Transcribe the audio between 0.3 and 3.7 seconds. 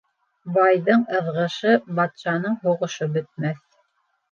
Байҙың ыҙғышы, батшаның һуғышы бөтмәҫ.